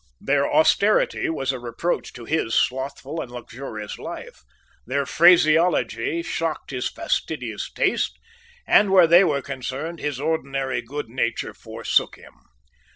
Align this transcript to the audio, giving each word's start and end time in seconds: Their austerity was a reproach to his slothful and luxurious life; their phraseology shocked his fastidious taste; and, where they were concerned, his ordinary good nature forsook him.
Their 0.19 0.51
austerity 0.51 1.29
was 1.29 1.51
a 1.51 1.59
reproach 1.59 2.11
to 2.13 2.25
his 2.25 2.55
slothful 2.55 3.21
and 3.21 3.29
luxurious 3.31 3.99
life; 3.99 4.41
their 4.87 5.05
phraseology 5.05 6.23
shocked 6.23 6.71
his 6.71 6.89
fastidious 6.89 7.71
taste; 7.71 8.17
and, 8.65 8.89
where 8.89 9.05
they 9.05 9.23
were 9.23 9.43
concerned, 9.43 9.99
his 9.99 10.19
ordinary 10.19 10.81
good 10.81 11.07
nature 11.07 11.53
forsook 11.53 12.15
him. 12.15 12.33